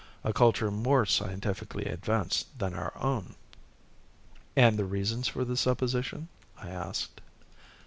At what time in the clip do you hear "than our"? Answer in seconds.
2.57-2.91